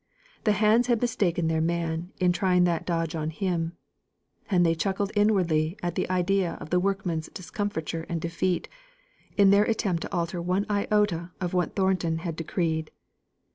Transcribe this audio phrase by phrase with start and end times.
[0.45, 3.73] The hands had mistaken their man in trying that dodge on him.
[4.49, 8.67] And they chuckled inwardly at the idea of the workmen's discomfiture and defeat,
[9.37, 12.89] in their attempt to alter one iota of what Thornton had decreed.